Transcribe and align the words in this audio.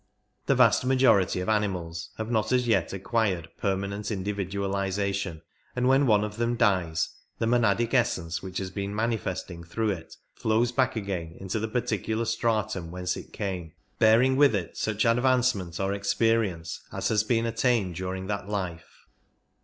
The 0.47 0.55
vast 0.55 0.83
majority 0.83 1.41
of 1.41 1.47
animals 1.47 2.09
have 2.17 2.31
not 2.31 2.51
as 2.51 2.67
yet 2.67 2.91
acquired 2.91 3.49
permanent 3.55 4.09
individualization, 4.09 5.43
and 5.75 5.87
when 5.87 6.07
one 6.07 6.23
of 6.23 6.37
them 6.37 6.55
dies 6.57 7.09
the 7.37 7.45
monadic 7.45 7.93
essence 7.93 8.41
which 8.41 8.57
has 8.57 8.71
been 8.71 8.95
manifesting 8.95 9.63
through 9.63 9.91
it 9.91 10.17
flows 10.33 10.71
back 10.71 10.95
a<;ain 10.95 11.37
into 11.39 11.59
the 11.59 11.67
particular 11.67 12.25
stratum 12.25 12.89
whence 12.89 13.15
it 13.15 13.31
came, 13.31 13.73
bearing 13.99 14.37
with 14.37 14.55
it 14.55 14.75
such 14.75 15.05
advance 15.05 15.53
ment 15.53 15.79
or 15.79 15.93
experience 15.93 16.81
as 16.91 17.09
has 17.09 17.23
been 17.23 17.45
attained 17.45 17.93
during 17.93 18.25
that 18.25 18.49
life. 18.49 19.05